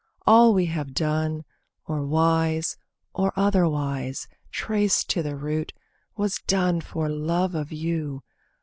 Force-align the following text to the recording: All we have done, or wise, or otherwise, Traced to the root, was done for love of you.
All 0.25 0.55
we 0.55 0.65
have 0.65 0.95
done, 0.95 1.43
or 1.85 2.03
wise, 2.03 2.75
or 3.13 3.31
otherwise, 3.35 4.27
Traced 4.51 5.11
to 5.11 5.21
the 5.21 5.35
root, 5.35 5.73
was 6.17 6.41
done 6.47 6.81
for 6.81 7.07
love 7.07 7.53
of 7.53 7.71
you. 7.71 8.23